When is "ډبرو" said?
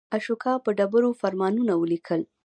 0.77-1.17